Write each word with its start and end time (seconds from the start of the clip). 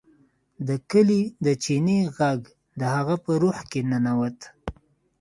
د 0.67 0.69
کلي 0.91 1.21
د 1.45 1.47
چینې 1.63 1.99
غږ 2.17 2.41
د 2.79 2.81
هغه 2.95 3.15
په 3.23 3.31
روح 3.41 3.57
کې 3.71 3.81
ننوت 3.89 4.39